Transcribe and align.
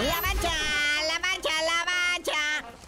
La 0.00 0.29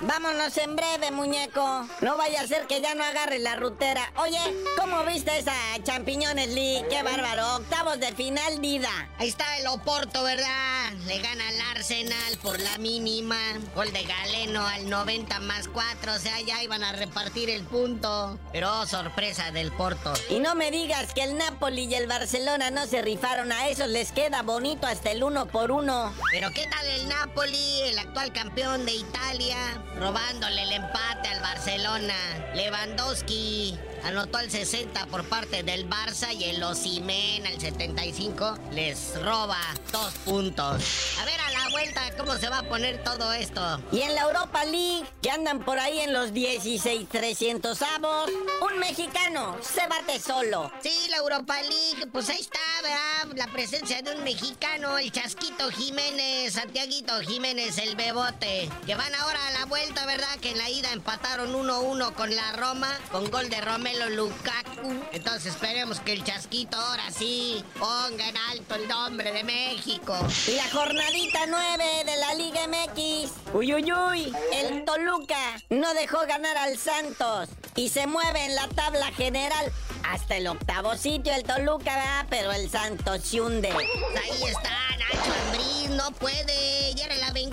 Vámonos 0.05 0.57
en 0.57 0.75
breve, 0.75 1.13
muñeco. 1.13 1.87
No 2.01 2.17
vaya 2.17 2.41
a 2.41 2.47
ser 2.49 2.67
que 2.67 2.81
ya 2.81 2.93
no 2.97 3.05
agarre 3.05 3.39
la 3.39 3.55
rutera. 3.55 4.13
Oye, 4.17 4.41
¿cómo 4.77 5.05
viste 5.05 5.39
esa 5.39 5.55
Champiñones 5.85 6.49
League? 6.49 6.89
Qué 6.91 7.05
bárbaro. 7.05 7.59
Octavos 7.59 8.01
de 8.01 8.13
final, 8.13 8.61
Dida. 8.61 8.91
Ahí 9.19 9.29
está 9.29 9.59
el 9.59 9.69
Oporto, 9.69 10.25
¿verdad? 10.25 10.93
Le 11.07 11.21
gana 11.21 11.49
al 11.49 11.77
Arsenal 11.77 12.37
por 12.43 12.59
la 12.59 12.79
mínima. 12.79 13.37
Gol 13.77 13.93
de 13.93 14.03
Galeno 14.03 14.67
al 14.67 14.91
90 14.91 15.39
más 15.39 15.69
4. 15.69 16.15
O 16.15 16.19
sea, 16.19 16.41
ya 16.41 16.61
iban 16.65 16.83
a 16.83 16.91
repartir 16.95 17.49
el 17.49 17.63
punto. 17.63 18.41
Pero 18.53 18.81
oh, 18.81 18.87
sorpresa 18.87 19.53
del 19.53 19.71
Porto. 19.71 20.15
Y 20.29 20.41
no 20.41 20.57
me 20.57 20.73
digas 20.73 21.15
que 21.15 21.23
el 21.23 21.39
Napoli 21.39 21.85
y 21.85 21.95
el 21.95 22.09
Barcelona 22.09 22.73
no 22.73 22.87
se 22.87 23.03
rifaron. 23.03 23.53
A 23.53 23.69
esos 23.69 23.87
les 23.87 24.11
queda 24.11 24.43
bonito 24.43 24.85
hasta 24.89 25.13
el 25.13 25.23
uno 25.23 25.47
por 25.47 25.71
uno. 25.71 26.13
Pero 26.33 26.51
¿qué 26.51 26.67
tal 26.67 26.87
el 26.89 27.09
Napoli, 27.09 27.83
el 27.83 28.01
actual 28.01 28.33
campeón 28.33 28.85
de 28.85 28.95
Italia? 28.95 29.57
Robándole 30.03 30.63
el 30.65 30.73
empate 30.73 31.29
al 31.29 31.41
Barcelona. 31.41 32.17
Lewandowski 32.57 33.79
anotó 34.03 34.41
el 34.41 34.51
60 34.51 35.07
por 35.07 35.23
parte 35.23 35.63
del 35.63 35.89
Barça 35.89 36.35
y 36.35 36.43
el 36.43 36.61
Osimen 36.61 37.47
al 37.47 37.61
75 37.61 38.59
les 38.73 39.15
roba 39.23 39.61
dos 39.93 40.13
puntos. 40.25 40.83
A 41.21 41.25
ver 41.25 41.39
a 41.39 41.53
la 41.53 41.62
vuelta 41.73 42.03
cómo 42.17 42.35
se 42.37 42.49
va 42.49 42.59
a 42.59 42.63
poner 42.63 43.03
todo 43.03 43.33
esto. 43.33 43.81
Y 43.91 44.03
en 44.03 44.15
la 44.15 44.23
Europa 44.23 44.65
League, 44.65 45.05
que 45.21 45.31
andan 45.31 45.61
por 45.65 45.79
ahí 45.79 46.01
en 46.01 46.13
los 46.13 46.33
16 46.33 47.09
300 47.09 47.83
avos, 47.83 48.31
un 48.61 48.79
mexicano 48.79 49.57
se 49.61 49.87
bate 49.87 50.21
solo. 50.21 50.71
Sí, 50.83 51.09
la 51.11 51.17
Europa 51.17 51.61
League, 51.63 52.07
pues 52.13 52.29
ahí 52.29 52.41
está, 52.41 52.59
¿verdad? 52.83 53.37
La 53.37 53.47
presencia 53.49 54.03
de 54.03 54.15
un 54.15 54.23
mexicano, 54.25 54.99
el 54.99 55.11
Chasquito 55.11 55.71
Jiménez, 55.71 56.55
Santiaguito 56.55 57.19
Jiménez, 57.21 57.79
el 57.79 57.97
Bebote, 57.97 58.71
que 58.87 58.95
van 58.95 59.15
ahora 59.15 59.47
a 59.47 59.51
la 59.53 59.65
vuelta, 59.67 60.07
¿verdad? 60.07 60.39
Que 60.41 60.51
en 60.51 60.59
la 60.59 60.71
ida 60.71 60.93
empataron 60.93 61.53
1-1 61.53 62.15
con 62.15 62.35
la 62.35 62.53
Roma, 62.53 62.89
con 63.11 63.31
gol 63.31 63.49
de 63.49 63.61
Romelo 63.61 64.11
Lukaku. 64.11 65.03
Entonces 65.13 65.55
esperemos 65.55 66.01
que 66.01 66.13
el 66.13 66.25
Chasquito 66.25 66.77
ahora 66.77 67.11
sí 67.11 67.65
ponga 67.79 68.29
en 68.29 68.37
alto 68.37 68.75
el 68.75 68.89
nombre 68.89 69.33
de 69.33 69.45
México. 69.45 70.17
Y 70.47 70.53
la 70.53 70.69
jornadita 70.71 71.47
9 71.63 72.05
de 72.05 72.17
la 72.17 72.35
Liga 72.35 72.67
MX. 72.67 73.55
Uy, 73.55 73.75
uy, 73.75 73.93
uy. 73.93 74.33
El 74.53 74.85
Toluca 74.85 75.57
no 75.71 75.95
dejó 75.95 76.19
ganar 76.27 76.57
al 76.57 76.77
Santos 76.77 77.51
y 77.77 77.89
se 77.89 78.07
mueve 78.07 78.45
en 78.45 78.55
la 78.55 78.69
tabla 78.69 79.07
general 79.13 79.73
hasta 80.03 80.37
el 80.37 80.49
octavo 80.49 80.97
sitio 80.97 81.33
el 81.35 81.45
Toluca, 81.45 81.95
¿verdad? 81.95 82.27
pero 82.29 82.53
el 82.53 82.69
Santos 82.69 83.23
se 83.23 83.41
hunde. 83.41 83.71
Ahí 83.71 84.43
está 84.45 84.71
Nacho 84.99 85.33
Ambriz, 85.47 85.91
no 85.91 86.11
puede. 86.13 86.82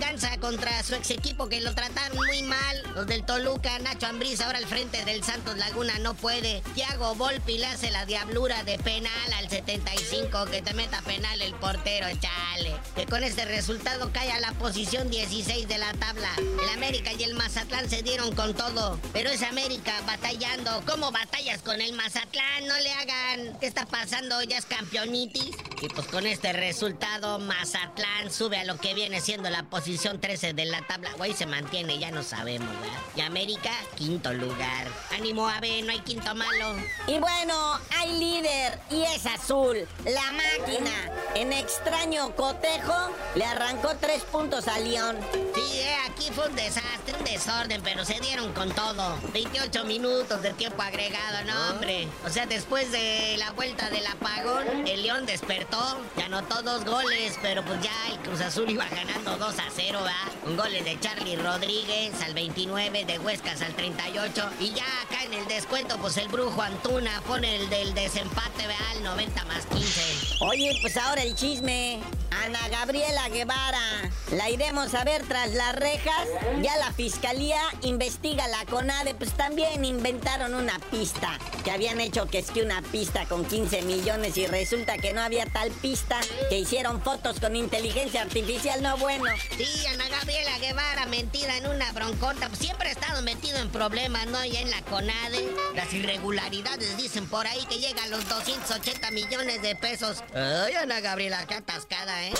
Venganza 0.09 0.39
contra 0.39 0.81
su 0.81 0.95
ex 0.95 1.11
equipo 1.11 1.47
que 1.49 1.61
lo 1.61 1.75
trataron 1.75 2.17
muy 2.17 2.41
mal. 2.41 2.83
Los 2.95 3.05
del 3.05 3.23
Toluca, 3.23 3.77
Nacho 3.77 4.07
Ambriz 4.07 4.41
ahora 4.41 4.57
al 4.57 4.65
frente 4.65 5.05
del 5.05 5.23
Santos 5.23 5.55
Laguna 5.55 5.99
no 5.99 6.15
puede. 6.15 6.63
Thiago 6.73 7.13
Volpi 7.13 7.59
le 7.59 7.67
hace 7.67 7.91
la 7.91 8.07
diablura 8.07 8.63
de 8.63 8.79
penal 8.79 9.33
al 9.37 9.47
75 9.47 10.45
que 10.45 10.63
te 10.63 10.73
meta 10.73 11.03
penal 11.03 11.39
el 11.43 11.53
portero, 11.53 12.07
chale. 12.19 12.75
Que 12.95 13.05
con 13.05 13.23
este 13.23 13.45
resultado 13.45 14.11
cae 14.11 14.31
a 14.31 14.39
la 14.39 14.51
posición 14.53 15.11
16 15.11 15.67
de 15.67 15.77
la 15.77 15.93
tabla. 15.93 16.31
El 16.39 16.69
América 16.69 17.13
y 17.13 17.21
el 17.21 17.35
Mazatlán 17.35 17.87
se 17.87 18.01
dieron 18.01 18.33
con 18.33 18.55
todo. 18.55 18.99
Pero 19.13 19.29
es 19.29 19.43
América 19.43 19.93
batallando. 20.07 20.81
¿Cómo 20.87 21.11
batallas 21.11 21.61
con 21.61 21.81
el 21.81 21.93
Mazatlán? 21.93 22.65
No 22.67 22.75
le 22.79 22.91
hagan. 22.93 23.59
¿Qué 23.59 23.67
está 23.67 23.85
pasando? 23.85 24.41
¿Ya 24.41 24.57
es 24.57 24.65
campeonitis? 24.65 25.55
Y 25.81 25.87
pues 25.87 26.07
con 26.07 26.25
este 26.27 26.51
resultado, 26.51 27.39
Mazatlán 27.39 28.29
sube 28.31 28.57
a 28.57 28.65
lo 28.65 28.77
que 28.77 28.93
viene 28.93 29.21
siendo 29.21 29.49
la 29.49 29.63
posición 29.63 30.19
13 30.19 30.53
de 30.53 30.65
la 30.65 30.81
tabla. 30.81 31.11
Güey, 31.17 31.33
se 31.33 31.45
mantiene, 31.45 31.97
ya 31.97 32.11
no 32.11 32.21
sabemos, 32.21 32.67
¿verdad? 32.81 32.99
Y 33.15 33.21
América, 33.21 33.71
quinto 33.95 34.33
lugar. 34.33 34.87
Ánimo, 35.15 35.47
Ave, 35.47 35.81
no 35.83 35.91
hay 35.91 35.99
quinto 35.99 36.35
malo. 36.35 36.75
Y 37.07 37.17
bueno, 37.19 37.79
hay 37.97 38.19
líder 38.19 38.77
y 38.89 39.03
es 39.03 39.25
azul. 39.25 39.87
La 40.03 40.33
máquina, 40.33 40.91
en 41.35 41.53
extraño 41.53 42.35
cotejo, 42.35 43.15
le 43.35 43.45
arrancó 43.45 43.95
tres 44.01 44.23
puntos 44.23 44.67
a 44.67 44.79
León. 44.79 45.17
Sí, 45.55 45.79
eh, 45.79 45.95
aquí 46.09 46.29
fue 46.33 46.49
un 46.49 46.55
desastre, 46.57 47.15
un 47.17 47.23
desorden, 47.23 47.81
pero 47.83 48.03
se 48.03 48.19
dieron 48.19 48.51
con 48.51 48.69
todo. 48.73 49.17
28 49.31 49.85
minutos 49.85 50.41
de 50.41 50.51
tiempo 50.53 50.81
agregado, 50.81 51.45
no, 51.45 51.69
hombre. 51.69 52.09
O 52.25 52.29
sea, 52.29 52.45
después 52.45 52.91
de 52.91 53.35
la 53.37 53.51
vuelta 53.51 53.89
del 53.89 54.05
apagón, 54.07 54.85
el 54.85 55.03
León 55.03 55.25
despertó 55.25 55.68
ya 56.17 56.25
anotó 56.25 56.61
dos 56.61 56.85
goles, 56.85 57.37
pero 57.41 57.63
pues 57.63 57.81
ya 57.81 57.91
el 58.11 58.19
Cruz 58.19 58.41
Azul 58.41 58.69
iba 58.69 58.85
ganando 58.85 59.37
2 59.37 59.59
a 59.59 59.63
0, 59.75 59.99
¿verdad? 60.01 60.13
Un 60.45 60.57
gol 60.57 60.71
de 60.71 60.99
Charlie 60.99 61.35
Rodríguez 61.35 62.13
al 62.21 62.33
29, 62.33 63.05
de 63.05 63.19
Huescas 63.19 63.61
al 63.61 63.73
38. 63.73 64.49
Y 64.59 64.71
ya 64.71 64.85
acá 65.01 65.23
en 65.23 65.33
el 65.33 65.47
descuento, 65.47 65.97
pues 65.97 66.17
el 66.17 66.27
brujo 66.27 66.61
Antuna 66.61 67.21
pone 67.27 67.55
el 67.55 67.69
del 67.69 67.93
desempate. 67.93 68.59
Al 68.91 69.03
90 69.03 69.45
más 69.45 69.65
15. 69.65 70.37
Oye, 70.41 70.77
pues 70.81 70.95
ahora 70.97 71.23
el 71.23 71.33
chisme. 71.33 71.99
Ana 72.43 72.59
Gabriela 72.69 73.27
Guevara. 73.29 74.11
La 74.31 74.49
iremos 74.49 74.93
a 74.93 75.03
ver 75.03 75.23
tras 75.27 75.51
las 75.53 75.75
rejas. 75.75 76.27
Ya 76.61 76.77
la 76.77 76.91
fiscalía 76.93 77.59
investiga 77.81 78.47
la 78.47 78.65
CONADE. 78.65 79.15
Pues 79.15 79.31
también 79.31 79.85
inventaron 79.85 80.53
una 80.53 80.77
pista. 80.91 81.39
Que 81.63 81.71
habían 81.71 81.99
hecho 81.99 82.27
que 82.27 82.39
es 82.39 82.51
que 82.51 82.61
una 82.61 82.81
pista 82.81 83.25
con 83.25 83.43
15 83.43 83.81
millones 83.83 84.37
y 84.37 84.45
resulta 84.45 84.97
que 84.97 85.13
no 85.13 85.21
había 85.21 85.45
tal 85.59 85.71
pista. 85.71 86.19
Que 86.49 86.59
hicieron 86.59 87.01
fotos 87.01 87.39
con 87.39 87.55
inteligencia 87.55 88.21
artificial. 88.21 88.81
No 88.81 88.97
bueno. 88.97 89.25
Sí, 89.57 89.85
Ana 89.87 90.07
Gabriela 90.07 90.57
Guevara 90.59 91.05
metida 91.07 91.57
en 91.57 91.67
una 91.67 91.91
broncota. 91.91 92.47
Pues 92.47 92.59
siempre 92.59 92.89
ha 92.89 92.91
estado 92.91 93.21
metido 93.21 93.57
en 93.57 93.69
problemas, 93.69 94.25
¿no? 94.27 94.43
Ya 94.45 94.61
en 94.61 94.71
la 94.71 94.81
CONADE. 94.83 95.49
Las 95.75 95.93
irregularidades 95.93 96.95
dicen 96.97 97.27
por 97.27 97.45
ahí 97.45 97.65
que 97.65 97.79
llegan 97.79 98.05
a 98.05 98.07
los 98.07 98.27
280 98.29 99.11
millones 99.11 99.61
de 99.61 99.75
pesos. 99.75 100.23
Ay, 100.33 100.75
Ana 100.75 101.01
Gabriela, 101.01 101.45
qué 101.45 101.55
atascada, 101.55 102.25
¿eh? 102.25 102.33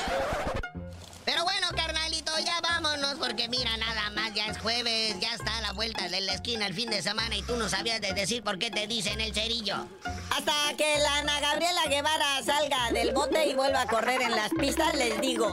Pero 1.29 1.43
bueno, 1.43 1.67
carnalito, 1.75 2.31
ya 2.43 2.59
vámonos 2.59 3.19
porque 3.19 3.47
mira, 3.49 3.77
nada 3.77 4.09
más, 4.15 4.33
ya 4.33 4.47
es 4.47 4.57
jueves, 4.57 5.15
ya 5.19 5.35
está 5.35 5.59
a 5.59 5.61
la 5.61 5.73
vuelta 5.73 6.09
de 6.09 6.21
la 6.21 6.33
esquina 6.33 6.65
el 6.65 6.73
fin 6.73 6.89
de 6.89 7.03
semana 7.03 7.37
y 7.37 7.43
tú 7.43 7.55
no 7.55 7.69
sabías 7.69 8.01
de 8.01 8.13
decir 8.13 8.41
por 8.41 8.57
qué 8.57 8.71
te 8.71 8.87
dicen 8.87 9.21
el 9.21 9.31
cerillo. 9.31 9.75
Hasta 10.31 10.53
que 10.75 10.97
la 10.97 11.17
Ana 11.17 11.39
Gabriela 11.39 11.85
Guevara 11.87 12.43
salga 12.43 12.91
del 12.91 12.98
y 13.45 13.53
vuelva 13.53 13.81
a 13.81 13.85
correr 13.85 14.21
en 14.21 14.31
las 14.31 14.49
pistas, 14.53 14.93
les 14.95 15.19
digo. 15.19 15.51